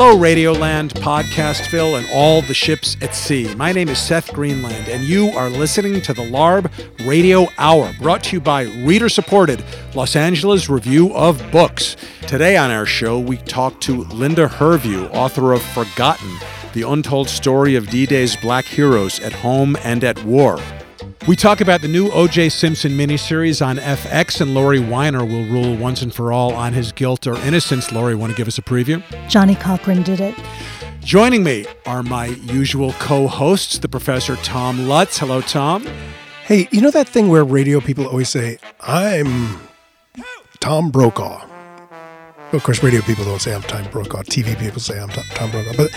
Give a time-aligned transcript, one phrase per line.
[0.00, 3.52] Hello, Radioland, Podcastville, and all the ships at sea.
[3.56, 6.70] My name is Seth Greenland, and you are listening to the LARB
[7.04, 9.64] Radio Hour, brought to you by reader supported
[9.96, 11.96] Los Angeles Review of Books.
[12.28, 16.30] Today on our show, we talk to Linda Hervieux, author of Forgotten,
[16.74, 20.60] the untold story of D Day's black heroes at home and at war.
[21.28, 22.48] We talk about the new O.J.
[22.48, 26.90] Simpson miniseries on FX, and Laurie Winer will rule once and for all on his
[26.90, 27.92] guilt or innocence.
[27.92, 29.04] Laurie, want to give us a preview?
[29.28, 30.34] Johnnie Cochran did it.
[31.00, 35.18] Joining me are my usual co hosts, the Professor Tom Lutz.
[35.18, 35.86] Hello, Tom.
[36.44, 39.60] Hey, you know that thing where radio people always say, I'm
[40.60, 41.46] Tom Brokaw?
[42.52, 44.22] Of course, radio people don't say I'm Tom Brokaw.
[44.22, 45.76] TV people say I'm Tom Brokaw.
[45.76, 45.90] But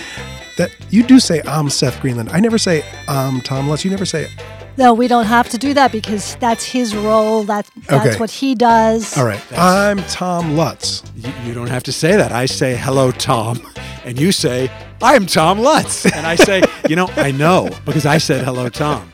[0.58, 2.31] that you do say I'm Seth Greenland.
[2.34, 3.86] I never say I'm Tom Lutz.
[3.86, 4.61] You never say it.
[4.77, 7.43] No, we don't have to do that because that's his role.
[7.43, 8.17] That, that's Okay.
[8.20, 9.17] what he does.
[9.17, 9.41] All right.
[9.58, 11.03] I'm Tom Lutz.
[11.16, 12.31] You, you don't have to say that.
[12.31, 13.61] I say, hello, Tom.
[14.03, 14.72] And you say,
[15.03, 16.05] I'm Tom Lutz.
[16.16, 19.13] And I say, you know, I know because I said hello, Tom.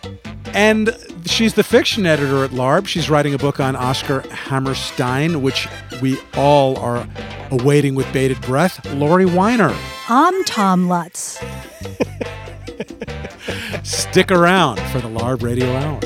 [0.53, 2.87] And she's the fiction editor at LARB.
[2.87, 5.67] She's writing a book on Oscar Hammerstein, which
[6.01, 7.05] we all are
[7.51, 8.79] awaiting with bated breath.
[8.93, 9.75] Laurie Winer.
[10.07, 11.37] I'm Tom Lutz.
[13.87, 16.01] Stick around for the LARB Radio Hour.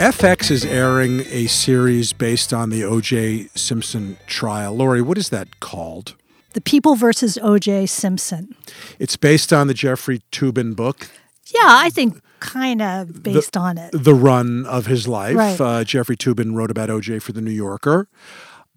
[0.00, 3.48] FX is airing a series based on the O.J.
[3.54, 4.74] Simpson trial.
[4.74, 6.16] Laurie, what is that called?
[6.54, 7.86] The People versus O.J.
[7.86, 8.56] Simpson.
[8.98, 11.06] It's based on the Jeffrey Toobin book,
[11.54, 13.92] Yeah, I think kind of based on it.
[13.92, 15.36] The Run of His Life.
[15.36, 15.60] Right.
[15.60, 17.20] Uh, Jeffrey Toobin wrote about O.J.
[17.20, 18.08] for The New Yorker.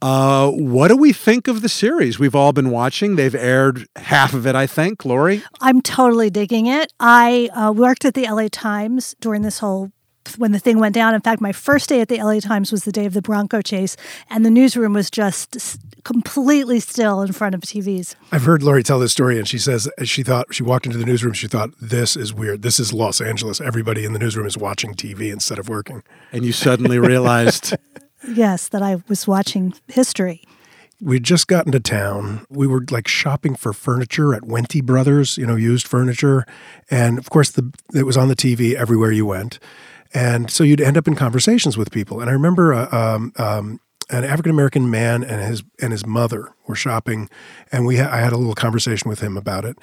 [0.02, 2.20] Uh, what do we think of the series?
[2.20, 3.16] We've all been watching.
[3.16, 5.04] They've aired half of it, I think.
[5.06, 6.94] Laurie, I'm totally digging it.
[7.00, 9.92] I uh, worked at the LA Times during this whole
[10.38, 11.14] when the thing went down.
[11.16, 13.62] In fact, my first day at the LA Times was the day of the Bronco
[13.62, 13.98] chase,
[14.30, 18.16] and the newsroom was just s- completely still in front of TVs.
[18.32, 21.06] I've heard Laurie tell this story, and she says she thought she walked into the
[21.06, 21.34] newsroom.
[21.34, 22.62] She thought this is weird.
[22.62, 23.60] This is Los Angeles.
[23.60, 26.04] Everybody in the newsroom is watching TV instead of working.
[26.32, 27.76] And you suddenly realized
[28.28, 30.44] Yes, that I was watching history.
[31.02, 32.46] We'd just gotten to town.
[32.50, 36.46] We were like shopping for furniture at Wenty Brothers, you know, used furniture,
[36.92, 39.60] and of course, the it was on the TV everywhere you went,
[40.14, 42.20] and so you'd end up in conversations with people.
[42.20, 46.54] And I remember uh, um, um, an African American man and his and his mother
[46.68, 47.30] were shopping,
[47.72, 49.78] and we ha- I had a little conversation with him about it,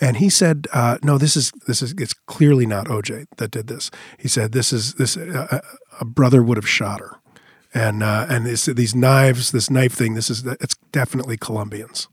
[0.00, 3.68] and he said, uh, "No, this is this is it's clearly not OJ that did
[3.68, 5.60] this." He said, "This is this uh,
[6.00, 7.20] a brother would have shot her."
[7.76, 12.08] And uh, and this, these knives, this knife thing, this is it's definitely Colombians.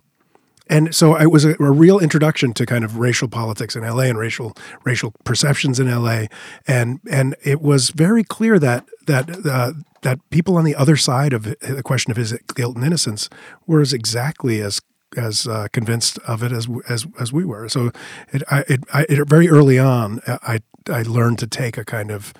[0.67, 4.03] And so it was a, a real introduction to kind of racial politics in LA
[4.03, 6.25] and racial racial perceptions in LA,
[6.67, 11.31] and and it was very clear that that uh, that people on the other side
[11.31, 13.29] of the question of his guilt and innocence
[13.65, 14.81] were as exactly as
[15.15, 17.69] as uh, convinced of it as as as we were.
[17.69, 17.91] So
[18.33, 20.59] it I, it, I, it very early on I
[20.89, 22.33] I learned to take a kind of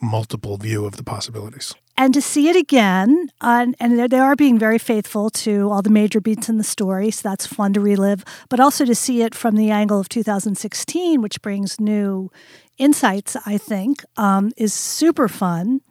[0.00, 1.74] multiple view of the possibilities.
[2.00, 5.90] And to see it again, uh, and they- are being very faithful to all the
[5.90, 8.24] major beats in the story, so that's fun to relive.
[8.48, 12.30] But also to see it from the angle of 2016, which brings new
[12.78, 15.82] insights, I think, um, is super fun.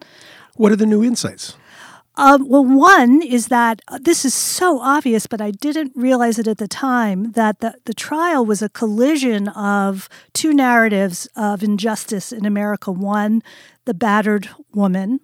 [0.56, 1.56] What are the new insights?
[2.16, 6.48] Um, well, one is that uh, this is so obvious, but I didn't realize it
[6.48, 12.32] at the time that the, the trial was a collision of two narratives of injustice
[12.32, 12.90] in America.
[12.90, 13.44] One,
[13.84, 15.20] the battered woman,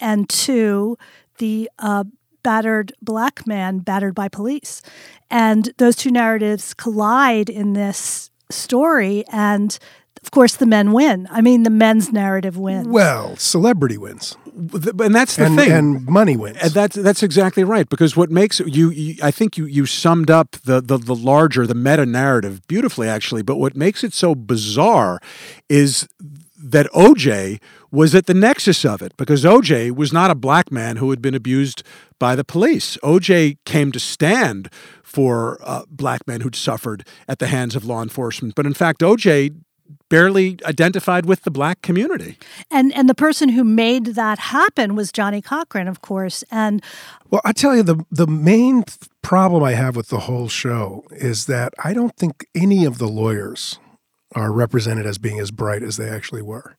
[0.00, 0.96] and two,
[1.38, 2.04] the uh,
[2.42, 4.82] battered black man battered by police.
[5.30, 9.24] And those two narratives collide in this story.
[9.32, 9.76] And
[10.22, 11.28] of course, the men win.
[11.30, 12.88] I mean, the men's narrative wins.
[12.88, 15.70] Well, celebrity wins, and that's the and, thing.
[15.70, 16.58] and money wins.
[16.60, 20.28] And that's that's exactly right because what makes you, you I think you you summed
[20.28, 24.34] up the, the the larger the meta narrative beautifully actually but what makes it so
[24.34, 25.20] bizarre
[25.68, 26.08] is
[26.58, 27.60] that OJ
[27.96, 31.22] was at the nexus of it because OJ was not a black man who had
[31.22, 31.82] been abused
[32.18, 32.98] by the police.
[33.02, 34.68] OJ came to stand
[35.02, 39.00] for uh, black men who'd suffered at the hands of law enforcement but in fact
[39.00, 39.56] OJ
[40.10, 42.38] barely identified with the black community.
[42.70, 46.44] And and the person who made that happen was Johnnie Cochran, of course.
[46.50, 46.82] And
[47.30, 51.04] well, I tell you, the the main th- problem I have with the whole show
[51.10, 53.78] is that I don't think any of the lawyers
[54.34, 56.76] are represented as being as bright as they actually were.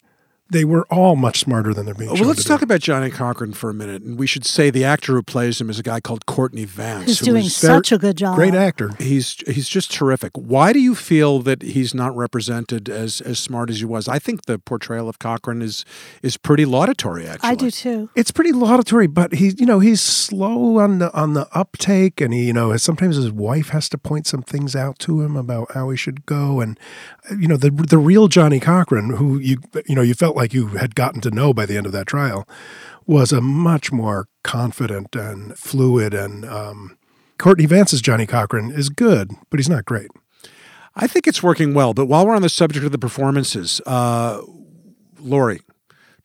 [0.50, 2.10] They were all much smarter than they're being.
[2.10, 5.12] Well, let's talk about Johnnie Cochran for a minute, and we should say the actor
[5.12, 8.34] who plays him is a guy called Courtney Vance, who's doing such a good job.
[8.34, 8.90] Great actor.
[8.98, 10.32] He's he's just terrific.
[10.34, 14.08] Why do you feel that he's not represented as as smart as he was?
[14.08, 15.84] I think the portrayal of Cochran is
[16.22, 17.26] is pretty laudatory.
[17.26, 18.08] Actually, I do too.
[18.14, 22.32] It's pretty laudatory, but he's you know he's slow on the on the uptake, and
[22.32, 25.72] he you know sometimes his wife has to point some things out to him about
[25.72, 26.80] how he should go, and
[27.38, 30.68] you know the the real Johnnie Cochran, who you you know you felt like you
[30.68, 32.46] had gotten to know by the end of that trial,
[33.06, 36.98] was a much more confident and fluid and um,
[37.38, 40.10] Courtney Vance's Johnnie Cochran is good, but he's not great.
[40.96, 41.94] I think it's working well.
[41.94, 44.42] But while we're on the subject of the performances, uh,
[45.20, 45.60] Laurie,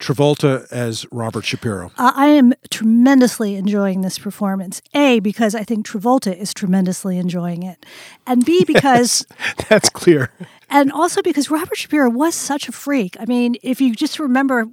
[0.04, 1.90] Travolta as Robert Shapiro.
[1.98, 4.82] I am tremendously enjoying this performance.
[4.94, 7.86] A, because I think Travolta is tremendously enjoying it.
[8.28, 9.26] And B, because.
[9.40, 10.30] yes, that's clear.
[10.70, 13.16] And also because Robert Shapiro was such a freak.
[13.18, 14.66] I mean, if you just remember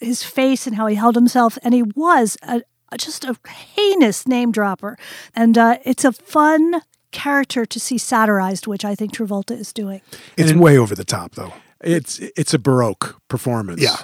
[0.00, 2.62] his face and how he held himself, and he was a,
[2.98, 4.98] just a heinous name dropper.
[5.32, 10.00] And uh, it's a fun character to see satirized, which I think Travolta is doing.
[10.36, 11.52] It's and way over the top, though.
[11.82, 13.80] It's it's a baroque performance.
[13.80, 13.96] Yeah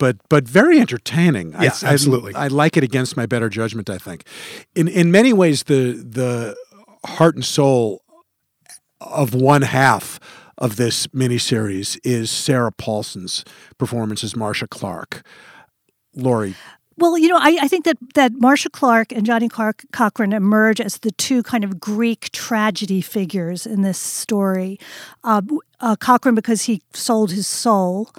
[0.00, 1.52] but but very entertaining.
[1.52, 2.34] Yeah, I, absolutely.
[2.34, 3.88] I, I, like it against my better judgment.
[3.88, 4.24] I think,
[4.74, 6.56] in in many ways, the the
[7.04, 8.02] heart and soul
[9.00, 10.18] of one half
[10.58, 13.44] of this miniseries is Sarah Paulson's
[13.78, 15.22] performance as Marcia Clark.
[16.16, 16.56] Laurie.
[16.96, 20.80] Well, you know, I, I think that, that Marcia Clark and Johnnie Clark Cochran emerge
[20.82, 24.78] as the two kind of Greek tragedy figures in this story.
[25.24, 25.40] Uh,
[25.80, 28.10] uh, Cochran because he sold his soul,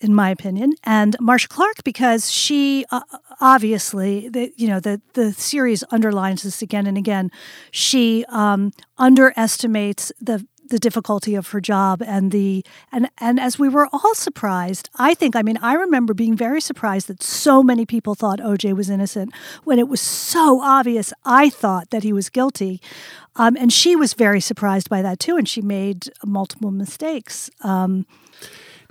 [0.00, 3.00] in my opinion, and Marcia Clark because she uh,
[3.40, 7.30] obviously, the, you know, the the series underlines this again and again.
[7.70, 13.68] She um, underestimates the the difficulty of her job and the and and as we
[13.68, 17.84] were all surprised i think i mean i remember being very surprised that so many
[17.84, 22.30] people thought oj was innocent when it was so obvious i thought that he was
[22.30, 22.80] guilty
[23.36, 28.06] um, and she was very surprised by that too and she made multiple mistakes um,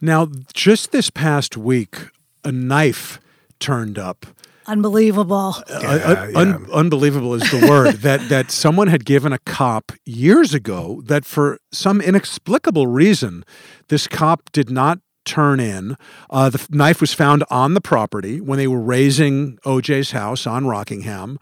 [0.02, 1.98] now, just this past week,
[2.44, 3.20] a knife
[3.60, 4.26] turned up.
[4.68, 5.56] Unbelievable.
[5.70, 9.92] Uh, uh yeah, un- unbelievable is the word that that someone had given a cop
[10.06, 13.44] years ago that for some inexplicable reason
[13.88, 15.96] this cop did not turn in.
[16.30, 20.68] Uh, the knife was found on the property when they were razing OJ's house on
[20.68, 21.40] Rockingham.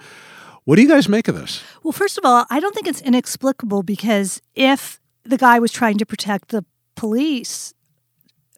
[0.63, 1.63] What do you guys make of this?
[1.83, 5.97] Well, first of all, I don't think it's inexplicable because if the guy was trying
[5.97, 6.65] to protect the
[6.95, 7.73] police,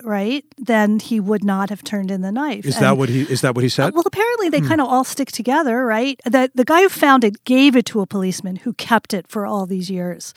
[0.03, 2.65] right, then he would not have turned in the knife.
[2.65, 3.93] Is and, that what he is that what he said?
[3.93, 4.67] well, apparently they hmm.
[4.67, 6.19] kind of all stick together, right?
[6.25, 9.45] The the guy who found it gave it to a policeman who kept it for
[9.45, 10.33] all these years.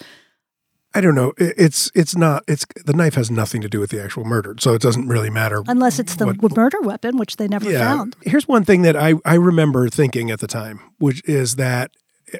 [0.94, 1.32] I don't know.
[1.38, 2.44] It's it's not.
[2.46, 5.30] It's the knife has nothing to do with the actual murder, so it doesn't really
[5.30, 5.62] matter.
[5.66, 8.14] Unless it's the what, murder weapon, which they never yeah, found.
[8.22, 11.92] Here's one thing that I I remember thinking at the time, which is that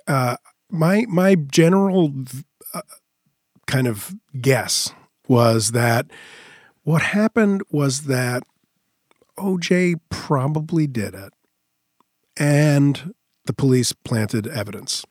[0.07, 0.37] uh,
[0.71, 2.13] my my general
[2.75, 2.83] uh,
[3.67, 4.93] kind of guess
[5.29, 6.07] was that
[6.85, 8.43] what happened was that
[9.39, 11.33] OJ probably did it,
[12.37, 13.15] and
[13.47, 15.05] the police planted evidence.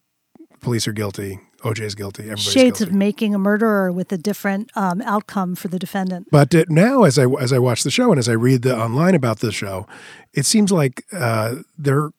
[0.59, 1.39] Police are guilty.
[1.63, 2.23] OJ is guilty.
[2.23, 2.91] Everybody's Shades guilty.
[2.91, 6.27] of making a murderer with a different um, outcome for the defendant.
[6.31, 8.77] But it, now, as I as I watch the show and as I read the
[8.77, 9.87] online about the show,
[10.33, 12.09] it seems like uh, there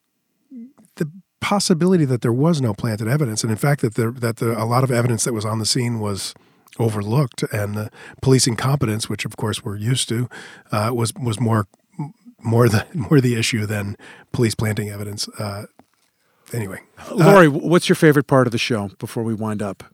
[0.97, 1.11] the
[1.41, 4.65] possibility that there was no planted evidence, and in fact that there that the, a
[4.65, 6.35] lot of evidence that was on the scene was
[6.79, 7.91] overlooked, and the
[8.21, 10.29] police incompetence, which of course we're used to,
[10.71, 11.67] uh, was was more
[12.43, 13.97] more the more the issue than
[14.33, 15.29] police planting evidence.
[15.39, 15.67] Uh,
[16.53, 19.85] anyway, Laurie, uh, what's your favorite part of the show before we wind up?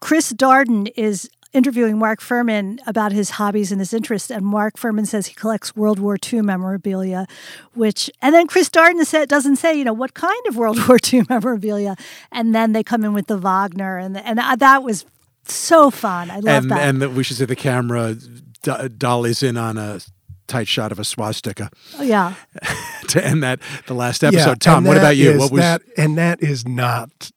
[0.00, 5.06] Chris Darden is interviewing Mark Fuhrman about his hobbies and his interests, and Mark Fuhrman
[5.06, 7.26] says he collects World War II memorabilia,
[7.74, 10.98] which, and then Chris Darden said, doesn't say, you know, what kind of World War
[11.12, 11.96] II memorabilia,
[12.32, 15.06] and then they come in with the Wagner, and and that was
[15.52, 16.30] so fun.
[16.30, 16.88] I love and, that.
[16.88, 18.16] And the, we should say the camera
[18.62, 20.00] do- dollies in on a
[20.46, 21.70] tight shot of a swastika.
[21.98, 22.34] Oh, yeah.
[23.08, 24.48] to end that the last episode.
[24.48, 25.38] Yeah, Tom, what about you?
[25.38, 25.82] What was that?
[25.96, 27.30] And that is not.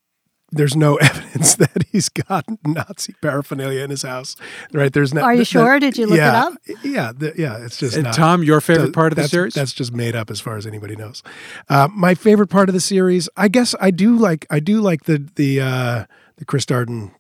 [0.50, 4.38] There's no evidence that he's got Nazi paraphernalia in his house,
[4.72, 4.94] right?
[4.94, 5.22] There's no.
[5.22, 5.78] Are you sure?
[5.78, 6.54] Did you look yeah, it up?
[6.84, 7.66] Yeah, the, yeah.
[7.66, 7.96] It's just.
[7.96, 9.56] And not, Tom, your favorite part of the series?
[9.56, 11.22] That's just made up, as far as anybody knows.
[11.68, 14.46] Uh, my favorite part of the series, I guess, I do like.
[14.50, 16.06] I do like the the uh,
[16.38, 17.12] the Chris Darden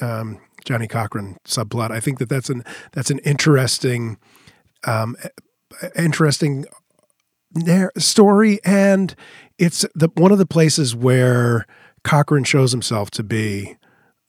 [0.00, 1.90] um, Johnnie Cochran subplot.
[1.90, 4.18] I think that that's an that's an interesting,
[4.84, 5.16] um,
[5.96, 6.66] interesting
[7.98, 9.14] story, and
[9.58, 11.66] it's the one of the places where
[12.04, 13.76] Cochran shows himself to be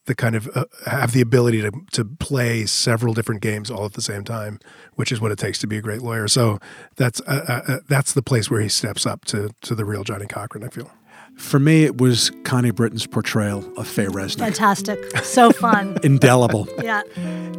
[0.06, 3.94] the kind of uh, have the ability to to play several different games all at
[3.94, 4.60] the same time,
[4.96, 6.28] which is what it takes to be a great lawyer.
[6.28, 6.60] So
[6.98, 10.04] that's uh, uh, uh that's the place where he steps up to to the real
[10.04, 10.64] Johnnie Cochran.
[10.64, 10.92] I feel.
[11.36, 14.40] For me, it was Connie Britton's portrayal of Faye Resnick.
[14.40, 15.18] Fantastic.
[15.18, 15.98] So fun.
[16.04, 16.68] Indelible.
[16.82, 17.02] yeah.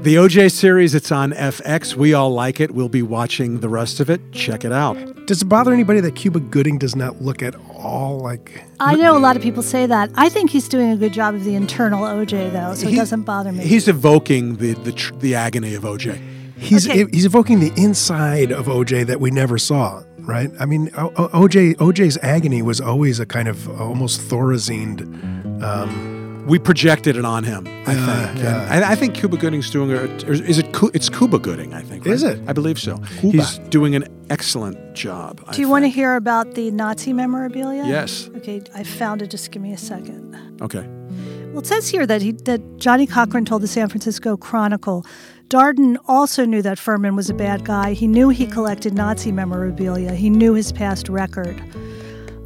[0.04, 1.94] The OJ series, it's on FX.
[1.94, 2.72] We all like it.
[2.72, 4.32] We'll be watching the rest of it.
[4.32, 4.96] Check it out.
[5.26, 8.62] Does it bother anybody that Cuba Gooding does not look at all like.
[8.80, 10.10] I know a lot of people say that.
[10.14, 12.98] I think he's doing a good job of the internal OJ, though, so he, it
[12.98, 13.64] doesn't bother me.
[13.64, 16.20] He's evoking the, the, tr- the agony of OJ.
[16.58, 17.06] He's, okay.
[17.10, 20.50] he's evoking the inside of OJ that we never saw right?
[20.58, 25.02] I mean, OJ OJ's agony was always a kind of almost Thorazined.
[25.62, 27.66] Um, we projected it on him.
[27.66, 28.38] I yeah, think.
[28.44, 28.68] Yeah.
[28.70, 30.02] I, I, think Cuba Gooding's doing a.
[30.26, 30.66] Is it?
[30.92, 31.72] It's Cuba Gooding.
[31.72, 32.04] I think.
[32.04, 32.14] Right?
[32.14, 32.38] Is it?
[32.46, 32.98] I believe so.
[33.20, 33.38] Cuba.
[33.38, 35.40] He's doing an excellent job.
[35.52, 37.84] Do you want to hear about the Nazi memorabilia?
[37.86, 38.28] Yes.
[38.36, 39.30] Okay, I found it.
[39.30, 40.36] Just give me a second.
[40.60, 40.86] Okay.
[41.50, 45.06] Well, it says here that he that Johnnie Cochran told the San Francisco Chronicle
[45.54, 47.92] Darden also knew that Fuhrman was a bad guy.
[47.92, 50.12] He knew he collected Nazi memorabilia.
[50.12, 51.62] He knew his past record.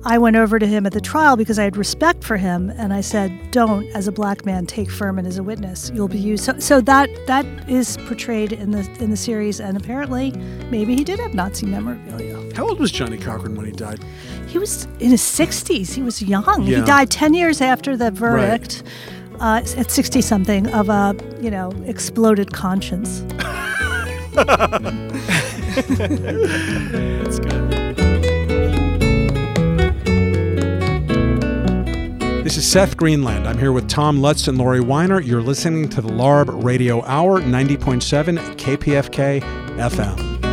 [0.05, 2.93] I went over to him at the trial because I had respect for him, and
[2.93, 5.91] I said, "Don't, as a black man, take Fuhrman as a witness.
[5.95, 9.79] You'll be used." So, so that that is portrayed in the in the series, and
[9.79, 10.33] apparently,
[10.71, 12.55] maybe he did have Nazi memorabilia.
[12.55, 14.05] How old was Johnnie Cochran when he died?
[14.49, 15.95] He was in his sixties.
[15.95, 16.65] He was young.
[16.65, 16.81] Yeah.
[16.81, 18.83] He died ten years after the verdict.
[18.85, 23.21] Right uh, at 60 something of a, you know, exploded conscience.
[24.35, 24.49] That's
[27.39, 27.97] good.
[32.45, 33.47] This is Seth Greenland.
[33.47, 35.25] I'm here with Tom Lutz and Laurie Winer.
[35.25, 39.41] You're listening to the LARB Radio Hour, 90.7 KPFK
[39.77, 40.48] FM.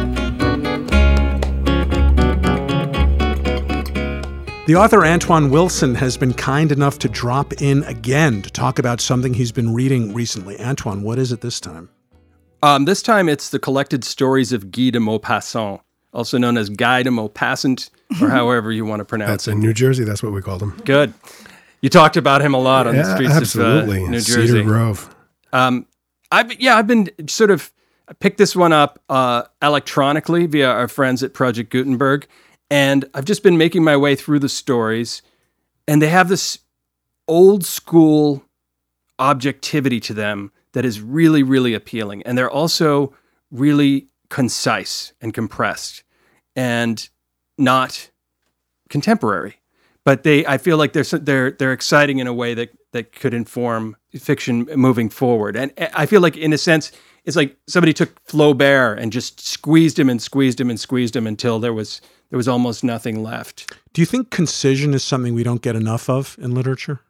[4.65, 8.99] The author Antoine Wilson has been kind enough to drop in again to talk about
[8.99, 10.59] something he's been reading recently.
[10.59, 11.87] Antoine, what is it this time?
[12.63, 15.81] Um, this time it's the collected stories of Guy de Maupassant,
[16.13, 19.51] also known as Guy de Maupassant, or however you want to pronounce that's it.
[19.51, 20.03] in New Jersey.
[20.03, 20.71] That's what we called him.
[20.83, 21.13] Good.
[21.81, 24.01] You talked about him a lot on yeah, the streets absolutely.
[24.01, 24.47] of uh, New Jersey.
[24.47, 25.15] Cedar Grove.
[25.53, 25.85] Um,
[26.31, 27.71] I've yeah, I've been sort of
[28.07, 32.25] I picked this one up uh, electronically via our friends at Project Gutenberg,
[32.69, 35.21] and I've just been making my way through the stories,
[35.87, 36.59] and they have this
[37.27, 38.43] old school
[39.19, 42.21] objectivity to them that is really, really appealing.
[42.23, 43.13] And they're also
[43.51, 46.03] really concise and compressed
[46.55, 47.07] and
[47.57, 48.09] not
[48.89, 49.55] contemporary.
[50.03, 53.33] But they, I feel like they're they're they're exciting in a way that that could
[53.33, 55.55] inform fiction moving forward.
[55.55, 56.91] And I feel like, in a sense,
[57.25, 61.25] it's like somebody took Flaubert and just squeezed him and squeezed him and squeezed him
[61.25, 63.71] until there was there was almost nothing left.
[63.93, 67.01] Do you think concision is something we don't get enough of in literature?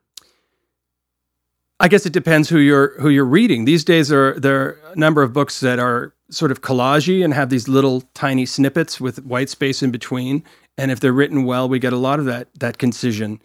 [1.79, 3.65] I guess it depends who you're who you're reading.
[3.65, 7.33] These days are there are a number of books that are sort of collagey and
[7.33, 10.43] have these little tiny snippets with white space in between.
[10.77, 13.41] And if they're written well, we get a lot of that that concision.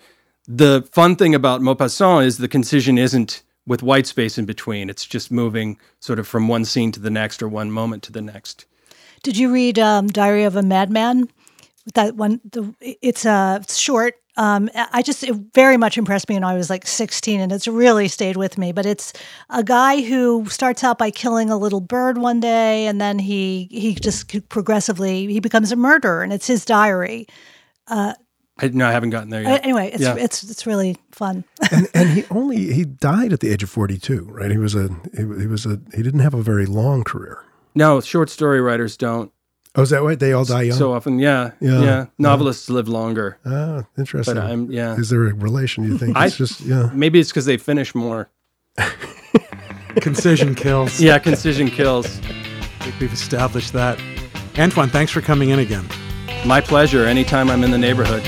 [0.47, 4.89] The fun thing about Maupassant is the concision isn't with white space in between.
[4.89, 8.13] It's just moving sort of from one scene to the next or one moment to
[8.13, 8.65] the next.
[9.23, 11.29] Did you read um, Diary of a Madman?
[11.95, 16.37] That one the it's a uh, short um, I just it very much impressed me
[16.37, 18.73] when I was like 16, and it's really stayed with me.
[18.73, 19.13] But it's
[19.51, 23.69] a guy who starts out by killing a little bird one day, and then he
[23.71, 27.27] he just progressively he becomes a murderer, and it's his diary.
[27.87, 28.15] Uh,
[28.59, 29.65] I, no, I haven't gotten there yet.
[29.65, 30.15] Anyway, it's yeah.
[30.17, 31.45] it's it's really fun.
[31.71, 34.51] and, and he only he died at the age of 42, right?
[34.51, 37.45] He was a he, he was a he didn't have a very long career.
[37.75, 39.33] No, short story writers don't.
[39.77, 40.19] Oh, is that right?
[40.19, 40.77] They all die young.
[40.77, 41.83] So often, yeah, yeah.
[41.83, 42.07] yeah.
[42.19, 43.39] Novelists live longer.
[43.47, 44.35] Ah, interesting.
[44.35, 44.97] But I'm, yeah.
[44.97, 45.85] Is there a relation?
[45.85, 46.17] You think?
[46.19, 46.91] It's just, yeah.
[46.93, 48.29] Maybe it's because they finish more.
[50.01, 51.01] concision kills.
[51.01, 52.07] Yeah, concision kills.
[52.19, 54.01] I think we've established that.
[54.59, 55.87] Antoine, thanks for coming in again.
[56.45, 57.05] My pleasure.
[57.05, 58.25] Anytime I'm in the neighborhood.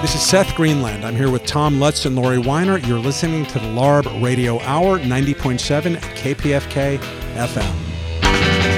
[0.00, 1.04] This is Seth Greenland.
[1.04, 2.86] I'm here with Tom Lutz and Laurie Winer.
[2.86, 6.98] You're listening to the LARB Radio Hour, 90.7 KPFK
[7.34, 8.75] FM.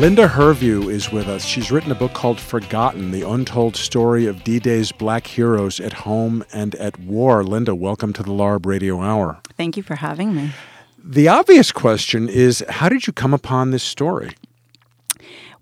[0.00, 1.44] Linda Hervieux is with us.
[1.44, 5.92] She's written a book called Forgotten The Untold Story of D Day's Black Heroes at
[5.92, 7.44] Home and at War.
[7.44, 9.40] Linda, welcome to the LARB Radio Hour.
[9.58, 10.52] Thank you for having me.
[10.96, 14.30] The obvious question is how did you come upon this story?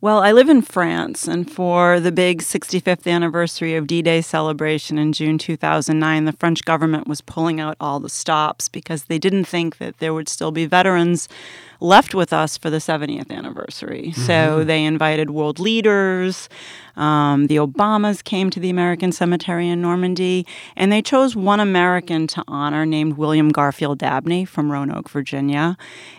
[0.01, 4.99] Well, I live in France, and for the big 65th anniversary of D Day celebration
[4.99, 9.47] in June 2009, the French government was pulling out all the stops because they didn't
[9.47, 11.29] think that there would still be veterans
[11.81, 14.09] left with us for the 70th anniversary.
[14.13, 14.23] Mm-hmm.
[14.23, 16.49] So they invited world leaders.
[16.97, 20.45] Um, the Obamas came to the American Cemetery in Normandy,
[20.75, 25.77] and they chose one American to honor named William Garfield Dabney from Roanoke, Virginia.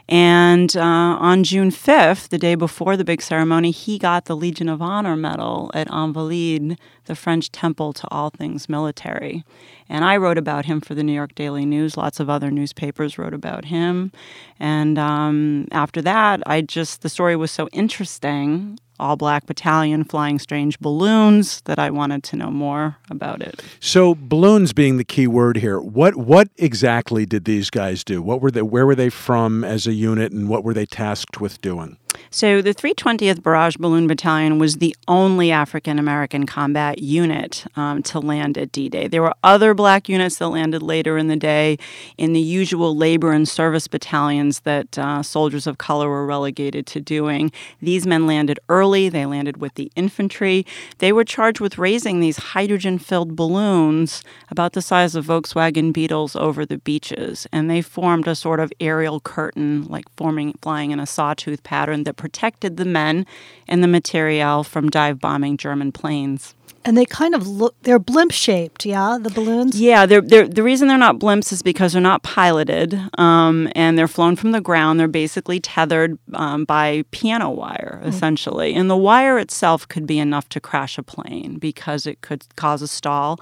[0.07, 4.69] And uh, on June 5th, the day before the big ceremony, he got the Legion
[4.69, 6.77] of Honor medal at Invalides,
[7.09, 9.43] the French temple to all things military.
[9.89, 11.97] And I wrote about him for the New York Daily News.
[11.97, 14.11] Lots of other newspapers wrote about him.
[14.59, 20.39] And um, after that, I just, the story was so interesting all black battalion flying
[20.39, 23.61] strange balloons that I wanted to know more about it.
[23.79, 25.79] So balloons being the key word here.
[25.79, 28.21] What what exactly did these guys do?
[28.21, 31.39] What were they where were they from as a unit and what were they tasked
[31.39, 31.97] with doing?
[32.31, 38.19] So, the 320th Barrage Balloon Battalion was the only African American combat unit um, to
[38.19, 39.07] land at D Day.
[39.07, 41.77] There were other black units that landed later in the day
[42.17, 46.99] in the usual labor and service battalions that uh, soldiers of color were relegated to
[46.99, 47.51] doing.
[47.81, 50.65] These men landed early, they landed with the infantry.
[50.97, 56.35] They were charged with raising these hydrogen filled balloons about the size of Volkswagen Beetles
[56.35, 57.45] over the beaches.
[57.51, 62.03] And they formed a sort of aerial curtain, like forming, flying in a sawtooth pattern
[62.05, 63.27] that protected the men
[63.67, 66.55] and the material from dive bombing German planes.
[66.85, 69.79] And they kind of look, they're blimp shaped, yeah, the balloons?
[69.79, 73.97] Yeah, they're, they're, the reason they're not blimps is because they're not piloted um, and
[73.97, 74.99] they're flown from the ground.
[74.99, 78.07] They're basically tethered um, by piano wire, mm.
[78.07, 78.73] essentially.
[78.73, 82.81] And the wire itself could be enough to crash a plane because it could cause
[82.81, 83.39] a stall.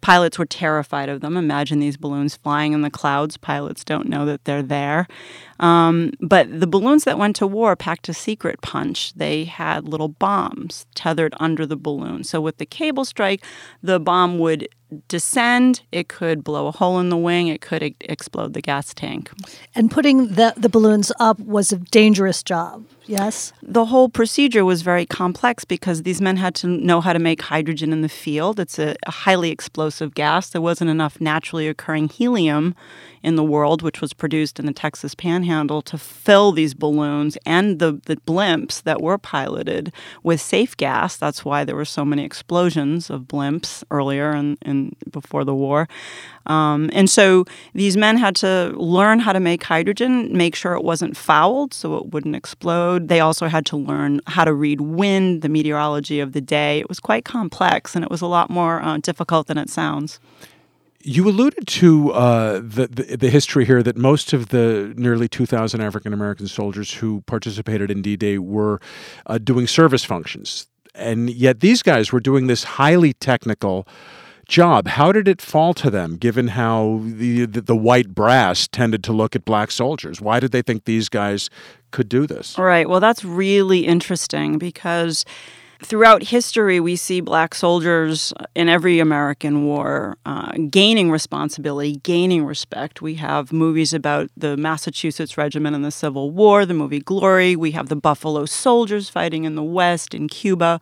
[0.00, 1.36] Pilots were terrified of them.
[1.36, 3.36] Imagine these balloons flying in the clouds.
[3.36, 5.06] Pilots don't know that they're there.
[5.62, 9.14] Um, but the balloons that went to war packed a secret punch.
[9.14, 12.24] They had little bombs tethered under the balloon.
[12.24, 13.44] So with the cable strike,
[13.82, 14.68] the bomb would
[15.08, 18.92] descend, it could blow a hole in the wing, it could e- explode the gas
[18.92, 19.30] tank.
[19.74, 23.52] And putting the, the balloons up was a dangerous job, yes?
[23.62, 27.40] The whole procedure was very complex because these men had to know how to make
[27.40, 28.60] hydrogen in the field.
[28.60, 30.50] It's a, a highly explosive gas.
[30.50, 32.74] There wasn't enough naturally occurring helium
[33.22, 37.78] in the world, which was produced in the Texas Panhandle, to fill these balloons and
[37.78, 39.92] the, the blimps that were piloted
[40.22, 41.16] with safe gas.
[41.16, 45.54] That's why there were so many explosions of blimps earlier and in, in, before the
[45.54, 45.88] war.
[46.46, 47.44] Um, and so
[47.74, 51.96] these men had to learn how to make hydrogen, make sure it wasn't fouled so
[51.96, 53.08] it wouldn't explode.
[53.08, 56.80] They also had to learn how to read wind, the meteorology of the day.
[56.80, 60.18] It was quite complex and it was a lot more uh, difficult than it sounds.
[61.04, 65.80] You alluded to uh, the, the, the history here that most of the nearly 2,000
[65.80, 68.80] African American soldiers who participated in D-Day were
[69.26, 73.86] uh, doing service functions, and yet these guys were doing this highly technical
[74.46, 74.86] job.
[74.86, 79.12] How did it fall to them, given how the, the, the white brass tended to
[79.12, 80.20] look at black soldiers?
[80.20, 81.50] Why did they think these guys
[81.90, 82.58] could do this?
[82.58, 82.88] Right.
[82.88, 85.24] Well, that's really interesting because
[85.84, 93.02] throughout history, we see black soldiers in every American war uh, gaining responsibility, gaining respect.
[93.02, 97.56] We have movies about the Massachusetts Regiment in the Civil War, the movie Glory.
[97.56, 100.80] We have the Buffalo Soldiers fighting in the West, in Cuba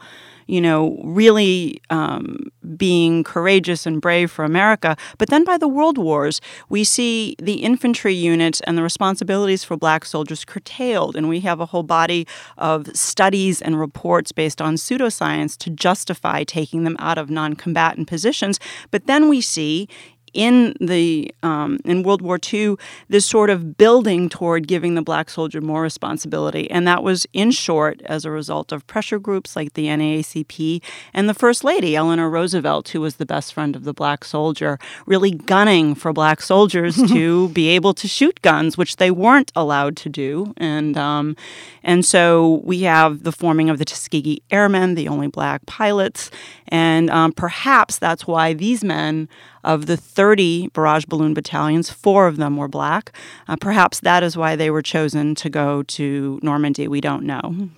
[0.50, 4.96] you know, really um, being courageous and brave for America.
[5.16, 9.76] But then by the World Wars, we see the infantry units and the responsibilities for
[9.76, 11.14] black soldiers curtailed.
[11.14, 12.26] And we have a whole body
[12.58, 18.08] of studies and reports based on pseudoscience to justify taking them out of non combatant
[18.08, 18.58] positions.
[18.90, 19.88] But then we see
[20.32, 22.76] in the um, in World War II
[23.08, 27.50] this sort of building toward giving the black soldier more responsibility, and that was in
[27.50, 32.30] short as a result of pressure groups like the NAACP and the First Lady Eleanor
[32.30, 36.96] Roosevelt, who was the best friend of the black soldier, really gunning for black soldiers
[37.08, 41.36] to be able to shoot guns, which they weren't allowed to do, and um,
[41.82, 46.30] and so we have the forming of the Tuskegee Airmen, the only black pilots,
[46.68, 49.28] and um, perhaps that's why these men
[49.64, 53.12] of the 30 barrage balloon battalions, four of them were black.
[53.48, 56.88] Uh, perhaps that is why they were chosen to go to Normandy.
[56.88, 57.70] We don't know.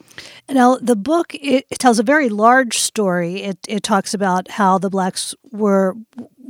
[0.49, 3.43] Now, the book it, it tells a very large story.
[3.43, 5.97] It, it talks about how the blacks were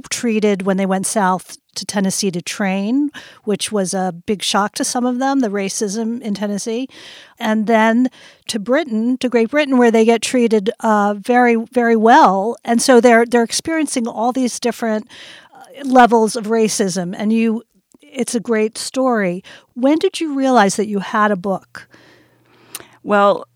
[0.09, 3.11] treated when they went south to Tennessee to train,
[3.45, 6.89] which was a big shock to some of them, the racism in Tennessee,
[7.39, 8.09] and then
[8.49, 13.01] to Britain, to Great Britain, where they get treated uh, very, very well, and so
[13.01, 15.09] they're they're experiencing all these different
[15.55, 17.63] uh, levels of racism, and you,
[18.01, 19.43] it's a great story.
[19.75, 21.89] When did you realize that you had a book?
[23.03, 23.47] Well,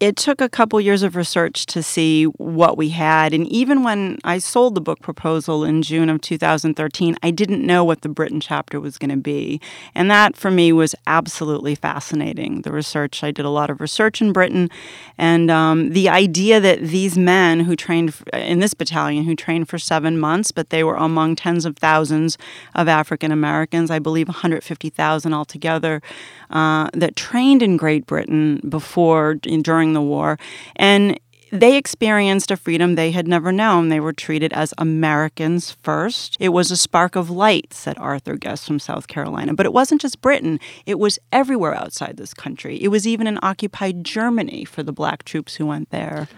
[0.00, 3.32] it took a couple years of research to see what we had.
[3.32, 7.84] And even when I sold the book proposal in June of 2013, I didn't know
[7.84, 9.60] what the Britain chapter was going to be.
[9.94, 12.62] And that for me was absolutely fascinating.
[12.62, 14.68] The research, I did a lot of research in Britain.
[15.16, 19.78] And um, the idea that these men who trained in this battalion, who trained for
[19.78, 22.36] seven months, but they were among tens of thousands
[22.74, 26.02] of African Americans, I believe 150,000 altogether,
[26.50, 30.38] uh, that trained in Great Britain before, during the war.
[30.76, 31.18] And
[31.54, 33.88] they experienced a freedom they had never known.
[33.88, 36.36] They were treated as Americans first.
[36.40, 39.54] It was a spark of light, said Arthur Guest from South Carolina.
[39.54, 42.82] But it wasn't just Britain, it was everywhere outside this country.
[42.82, 46.28] It was even in occupied Germany for the black troops who went there.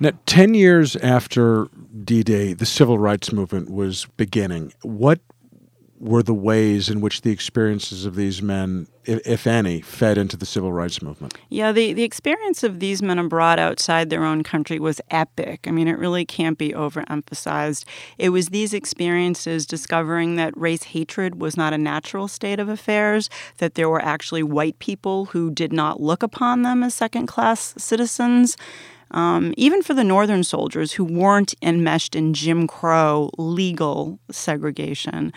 [0.00, 1.66] Now, 10 years after
[2.04, 4.72] D Day, the civil rights movement was beginning.
[4.82, 5.20] What
[6.00, 10.36] were the ways in which the experiences of these men, if, if, any, fed into
[10.36, 11.34] the civil rights movement?
[11.48, 15.66] Yeah, the, the experience of these men abroad outside their own country was epic.
[15.66, 17.84] I mean, it really can't be overemphasized.
[18.16, 23.28] It was these experiences discovering that race hatred was not a natural state of affairs,
[23.58, 27.74] that there were actually white people who did not look upon them as second class
[27.76, 28.56] citizens.
[29.10, 35.32] Um, even for the Northern soldiers who weren't enmeshed in Jim Crow legal segregation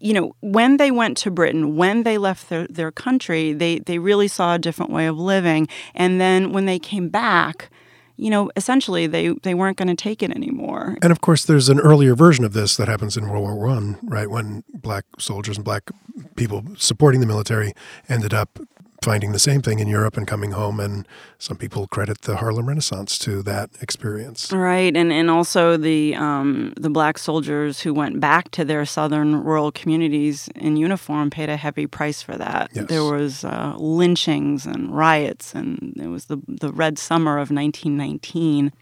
[0.00, 3.98] you know, when they went to Britain, when they left their, their country, they, they
[3.98, 5.68] really saw a different way of living.
[5.94, 7.70] And then when they came back,
[8.16, 10.96] you know, essentially they, they weren't going to take it anymore.
[11.02, 13.98] And of course, there's an earlier version of this that happens in World War One,
[14.02, 14.28] right?
[14.28, 15.90] When black soldiers and black
[16.34, 17.74] people supporting the military
[18.08, 18.58] ended up
[19.02, 20.80] finding the same thing in Europe and coming home.
[20.80, 21.06] And
[21.38, 24.52] some people credit the Harlem Renaissance to that experience.
[24.52, 29.42] Right, and and also the um, the black soldiers who went back to their southern
[29.42, 32.70] rural communities in uniform paid a heavy price for that.
[32.72, 32.86] Yes.
[32.86, 38.72] There was uh, lynchings and riots, and it was the the Red Summer of 1919.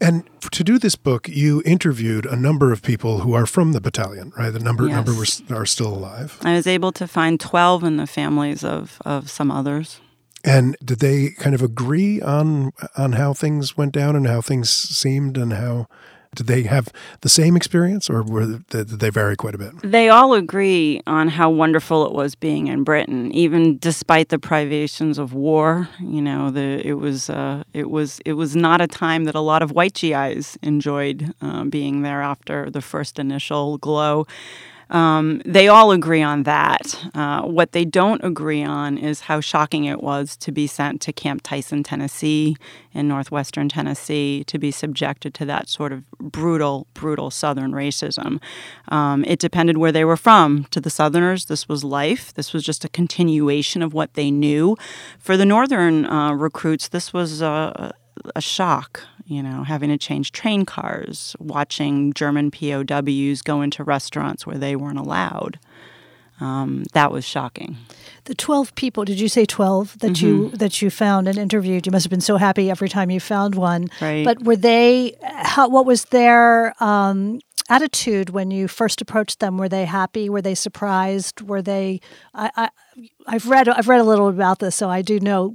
[0.00, 3.80] And to do this book, you interviewed a number of people who are from the
[3.80, 4.50] battalion, right?
[4.50, 4.94] The number yes.
[4.94, 6.38] number were, are still alive.
[6.42, 10.00] I was able to find twelve in the families of of some others.
[10.42, 14.70] And did they kind of agree on on how things went down and how things
[14.70, 15.86] seemed and how
[16.36, 19.72] did they have the same experience, or were they, did they vary quite a bit?
[19.82, 25.18] They all agree on how wonderful it was being in Britain, even despite the privations
[25.18, 25.88] of war.
[25.98, 29.40] You know, the it was uh, it was it was not a time that a
[29.40, 34.26] lot of white GIs enjoyed uh, being there after the first initial glow.
[34.90, 37.00] Um, they all agree on that.
[37.14, 41.12] Uh, what they don't agree on is how shocking it was to be sent to
[41.12, 42.56] Camp Tyson, Tennessee,
[42.92, 48.40] in northwestern Tennessee, to be subjected to that sort of brutal, brutal Southern racism.
[48.88, 50.64] Um, it depended where they were from.
[50.70, 52.34] To the Southerners, this was life.
[52.34, 54.76] This was just a continuation of what they knew.
[55.18, 57.94] For the Northern uh, recruits, this was a,
[58.34, 64.46] a shock you know, having to change train cars, watching German POWs go into restaurants
[64.46, 65.58] where they weren't allowed.
[66.40, 67.76] Um, that was shocking.
[68.24, 70.26] The twelve people, did you say twelve that mm-hmm.
[70.26, 71.86] you that you found and interviewed?
[71.86, 73.88] You must have been so happy every time you found one.
[74.00, 74.24] Right.
[74.24, 75.16] But were they?
[75.22, 79.58] How, what was their um, attitude when you first approached them?
[79.58, 80.30] Were they happy?
[80.30, 81.42] Were they surprised?
[81.42, 82.00] Were they?
[82.34, 82.70] I, I
[83.26, 85.54] I've read I've read a little about this, so I do know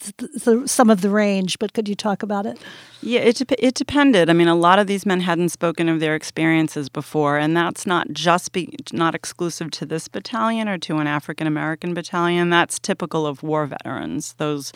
[0.00, 2.58] the, some of the range, but could you talk about it?
[3.02, 4.28] Yeah, it, it depended.
[4.28, 7.86] I mean, a lot of these men hadn't spoken of their experiences before, and that's
[7.86, 12.50] not just be, not exclusive to this battalion or to an African American battalion.
[12.50, 14.34] That's typical of war veterans.
[14.34, 14.72] Those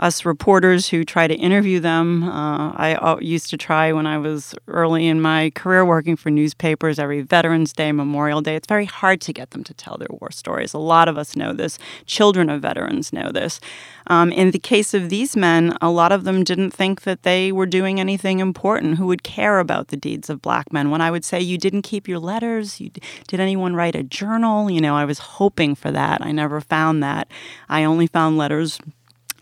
[0.00, 2.24] us reporters who try to interview them.
[2.24, 6.98] Uh, I used to try when I was early in my career working for newspapers
[6.98, 8.56] every Veterans Day, Memorial Day.
[8.56, 10.72] It's very hard to get them to tell their war stories.
[10.72, 11.78] A lot of us know this.
[12.06, 13.60] Children of veterans know this.
[14.06, 17.52] Um, in the case of these men, a lot of them didn't think that they
[17.52, 18.96] were doing anything important.
[18.96, 20.90] Who would care about the deeds of black men?
[20.90, 22.90] When I would say, You didn't keep your letters, you,
[23.28, 24.70] did anyone write a journal?
[24.70, 26.22] You know, I was hoping for that.
[26.22, 27.30] I never found that.
[27.68, 28.80] I only found letters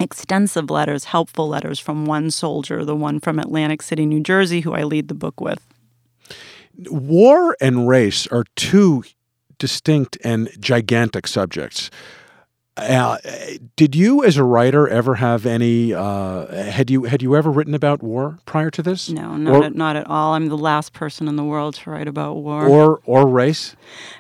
[0.00, 4.74] extensive letters, helpful letters from one soldier, the one from Atlantic City, New Jersey, who
[4.74, 5.66] I lead the book with.
[6.87, 9.02] War and race are two
[9.58, 11.90] distinct and gigantic subjects.
[12.78, 13.18] Uh,
[13.74, 15.92] did you, as a writer, ever have any?
[15.92, 19.11] Uh, had you had you ever written about war prior to this?
[19.11, 20.34] No, not or, at, not at all.
[20.34, 23.74] I'm the last person in the world to write about war or or race.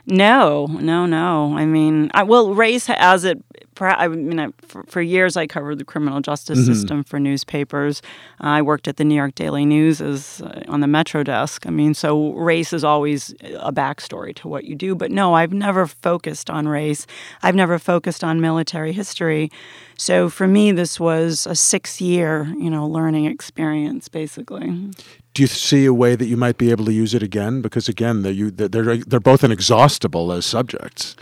[0.06, 1.56] No, no, no.
[1.56, 3.40] I mean, I, well, race as it
[3.86, 6.72] I mean, I, for, for, years I covered the criminal justice mm-hmm.
[6.72, 8.02] system for newspapers.
[8.42, 11.66] Uh, I worked at the New York Daily News as uh, on the Metro desk.
[11.66, 14.94] I mean, so race is always a backstory to what you do.
[14.94, 17.06] But no, I've never focused on race.
[17.42, 19.50] I've never focused on military history.
[19.96, 24.92] So for me, this was a six-year, you know, learning experience, basically.
[25.34, 27.62] Do you see a way that you might be able to use it again?
[27.62, 31.16] Because again, they're, they're, they're both inexhaustible as subjects.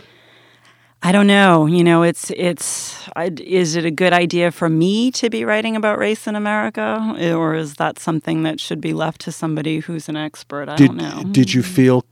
[1.03, 1.67] I don't know.
[1.67, 5.99] You know, it's it's is it a good idea for me to be writing about
[5.99, 10.17] race in America, or is that something that should be left to somebody who's an
[10.17, 10.69] expert?
[10.69, 11.23] I did, don't know.
[11.31, 12.03] Did you feel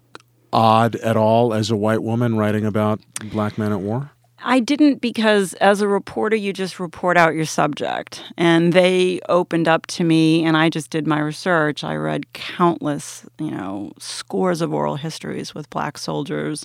[0.53, 4.11] odd at all as a white woman writing about black men at war?
[4.47, 8.21] I didn't because as a reporter, you just report out your subject.
[8.37, 11.83] And they opened up to me, and I just did my research.
[11.83, 16.63] I read countless, you know, scores of oral histories with black soldiers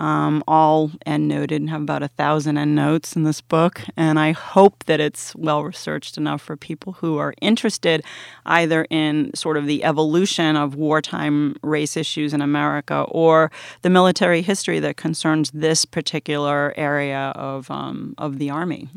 [0.00, 3.82] um, all endnoted and have about a thousand endnotes in this book.
[3.98, 8.02] And I hope that it's well researched enough for people who are interested
[8.46, 14.40] either in sort of the evolution of wartime race issues in America or the military
[14.40, 18.88] history that concerns this particular area of, um, of the Army.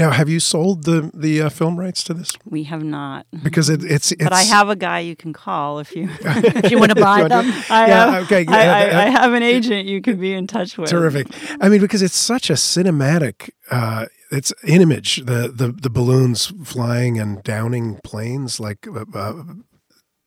[0.00, 2.32] Now, have you sold the the uh, film rights to this?
[2.46, 4.24] We have not because it, it's, it's.
[4.24, 7.28] But I have a guy you can call if you if you want to buy
[7.28, 7.52] them.
[7.68, 8.46] I yeah, have, okay.
[8.48, 10.88] I, I, I, have an agent you can be in touch with.
[10.88, 11.26] Terrific.
[11.60, 13.50] I mean, because it's such a cinematic.
[13.70, 19.42] Uh, it's an image the, the the balloons flying and downing planes like uh, uh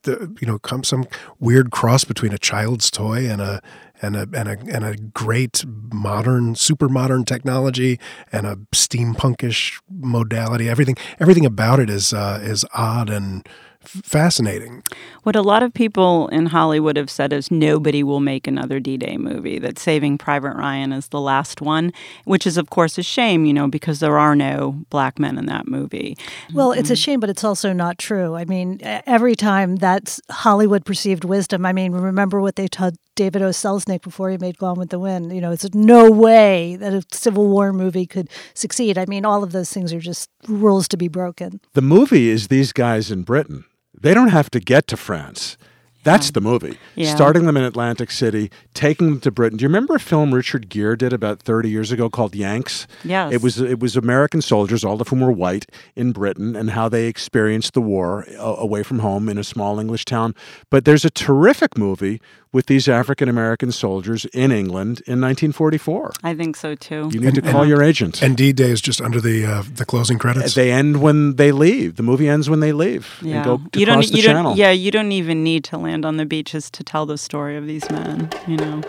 [0.03, 1.05] the you know come some
[1.39, 3.61] weird cross between a child's toy and a
[4.01, 7.99] and a and a and a great modern, super modern technology
[8.31, 10.69] and a steampunkish modality.
[10.69, 13.47] Everything everything about it is uh, is odd and
[13.85, 14.83] fascinating.
[15.23, 18.97] What a lot of people in Hollywood have said is nobody will make another D
[18.97, 21.93] Day movie, that Saving Private Ryan is the last one,
[22.25, 25.45] which is, of course, a shame, you know, because there are no black men in
[25.45, 26.17] that movie.
[26.53, 26.99] Well, it's a mm-hmm.
[26.99, 28.35] shame, but it's also not true.
[28.35, 33.43] I mean, every time that's Hollywood perceived wisdom, I mean, remember what they told David
[33.43, 33.49] O.
[33.49, 35.33] Selznick before he made Gone with the Wind.
[35.33, 38.97] You know, it's no way that a Civil War movie could succeed.
[38.97, 41.61] I mean, all of those things are just rules to be broken.
[41.73, 43.65] The movie is these guys in Britain.
[44.03, 45.57] They don't have to get to France.
[46.03, 46.77] That's the movie.
[46.95, 47.15] Yeah.
[47.15, 49.57] Starting them in Atlantic City, taking them to Britain.
[49.57, 52.85] Do you remember a film Richard Gere did about 30 years ago called Yanks?
[53.05, 53.31] Yes.
[53.31, 56.89] It was it was American soldiers, all of whom were white, in Britain, and how
[56.89, 60.35] they experienced the war uh, away from home in a small English town.
[60.69, 62.19] But there's a terrific movie
[62.53, 66.13] with these African American soldiers in England in 1944.
[66.23, 67.09] I think so too.
[67.11, 68.21] You need and, to call and, your agent.
[68.21, 70.53] And D Day is just under the uh, the closing credits.
[70.53, 71.97] They end when they leave.
[71.97, 73.19] The movie ends when they leave.
[73.21, 73.43] Yeah.
[73.43, 74.51] go you don't, you channel.
[74.51, 77.57] Don't, yeah, you don't even need to land on the beaches to tell the story
[77.57, 78.29] of these men.
[78.47, 78.81] You know.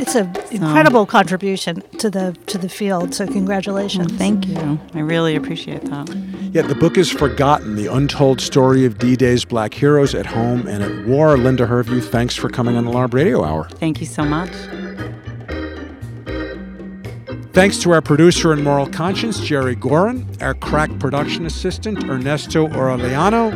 [0.00, 3.14] It's an incredible contribution to the to the field.
[3.14, 4.08] So congratulations.
[4.08, 4.80] Well, thank you.
[4.94, 6.08] I really appreciate that.
[6.52, 10.82] Yeah, the book is Forgotten: The Untold Story of D-Day's Black Heroes at Home and
[10.82, 11.36] at War.
[11.36, 13.68] Linda Hervieux, thanks for coming on the LARB Radio Hour.
[13.68, 14.50] Thank you so much.
[17.52, 23.52] Thanks to our producer and moral conscience, Jerry Gorin, our crack production assistant, Ernesto Orellano,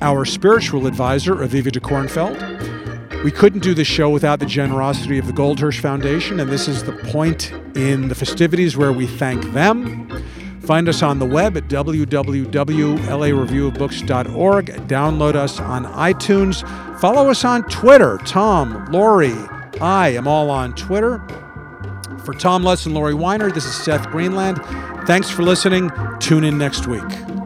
[0.00, 2.38] our spiritual advisor, Aviva de Kornfeld,
[3.22, 6.84] we couldn't do the show without the generosity of the Goldhirsh Foundation, and this is
[6.84, 10.08] the point in the festivities where we thank them.
[10.62, 14.66] Find us on the web at www.lareviewofbooks.org.
[14.66, 17.00] Download us on iTunes.
[17.00, 18.18] Follow us on Twitter.
[18.24, 19.36] Tom, Laurie,
[19.80, 21.20] I am all on Twitter.
[22.24, 24.60] For Tom Lutz and Laurie Winer, this is Seth Greenland.
[25.06, 25.90] Thanks for listening.
[26.20, 27.39] Tune in next week.